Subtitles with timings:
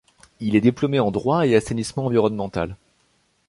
[0.39, 2.75] Il est diplômé en droit et assainissement environnemental.